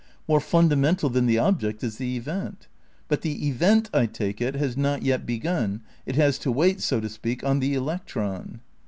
More 0.27 0.39
fundamental 0.39 1.09
than 1.11 1.27
the 1.27 1.37
object 1.37 1.83
is 1.83 1.97
the 1.97 2.17
event. 2.17 2.67
But 3.07 3.21
the 3.21 3.47
event, 3.47 3.87
I 3.93 4.07
take 4.07 4.41
it, 4.41 4.55
has 4.55 4.75
not 4.75 5.03
yet 5.03 5.27
begun, 5.27 5.81
it 6.07 6.15
has 6.15 6.39
to 6.39 6.51
wait, 6.51 6.81
so 6.81 6.99
to 6.99 7.07
speak, 7.07 7.43
on 7.43 7.59
the 7.59 7.75
electron. 7.75 8.61